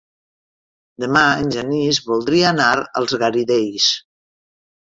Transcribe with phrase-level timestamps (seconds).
[1.03, 3.93] Demà en Genís voldria anar als Garidells.